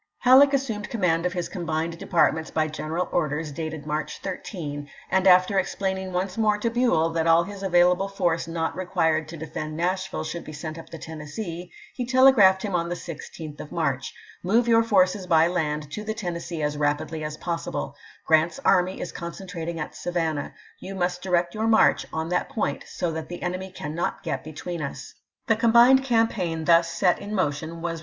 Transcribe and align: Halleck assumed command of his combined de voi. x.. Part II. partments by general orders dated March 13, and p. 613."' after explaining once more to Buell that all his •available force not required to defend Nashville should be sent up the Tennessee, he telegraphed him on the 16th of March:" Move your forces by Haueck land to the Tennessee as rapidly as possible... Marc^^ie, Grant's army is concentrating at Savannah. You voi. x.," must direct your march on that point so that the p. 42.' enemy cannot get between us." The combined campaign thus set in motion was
Halleck 0.17 0.51
assumed 0.51 0.89
command 0.89 1.27
of 1.27 1.33
his 1.33 1.47
combined 1.47 1.99
de 1.99 2.07
voi. 2.07 2.07
x.. 2.07 2.09
Part 2.09 2.17
II. 2.25 2.33
partments 2.33 2.49
by 2.51 2.67
general 2.69 3.07
orders 3.11 3.51
dated 3.51 3.85
March 3.85 4.17
13, 4.19 4.89
and 5.11 5.25
p. 5.25 5.29
613."' 5.31 5.31
after 5.35 5.59
explaining 5.59 6.11
once 6.11 6.39
more 6.39 6.57
to 6.57 6.71
Buell 6.71 7.11
that 7.11 7.27
all 7.27 7.43
his 7.43 7.61
•available 7.61 8.09
force 8.11 8.47
not 8.47 8.75
required 8.75 9.27
to 9.27 9.37
defend 9.37 9.77
Nashville 9.77 10.23
should 10.23 10.43
be 10.43 10.53
sent 10.53 10.79
up 10.79 10.89
the 10.89 10.97
Tennessee, 10.97 11.71
he 11.93 12.03
telegraphed 12.07 12.63
him 12.63 12.73
on 12.75 12.89
the 12.89 12.95
16th 12.95 13.59
of 13.59 13.71
March:" 13.71 14.11
Move 14.43 14.67
your 14.67 14.81
forces 14.81 15.27
by 15.27 15.45
Haueck 15.47 15.53
land 15.53 15.91
to 15.91 16.03
the 16.03 16.15
Tennessee 16.15 16.63
as 16.63 16.77
rapidly 16.77 17.23
as 17.23 17.37
possible... 17.37 17.89
Marc^^ie, 17.91 18.25
Grant's 18.25 18.59
army 18.65 18.99
is 18.99 19.11
concentrating 19.11 19.79
at 19.79 19.93
Savannah. 19.93 20.55
You 20.79 20.95
voi. 20.95 21.01
x.," 21.01 21.01
must 21.09 21.21
direct 21.21 21.53
your 21.53 21.67
march 21.67 22.07
on 22.11 22.29
that 22.29 22.49
point 22.49 22.85
so 22.87 23.11
that 23.11 23.29
the 23.29 23.35
p. 23.37 23.41
42.' 23.41 23.45
enemy 23.45 23.71
cannot 23.71 24.23
get 24.23 24.43
between 24.43 24.81
us." 24.81 25.13
The 25.45 25.55
combined 25.55 26.03
campaign 26.03 26.65
thus 26.65 26.89
set 26.89 27.19
in 27.19 27.35
motion 27.35 27.83
was 27.83 27.99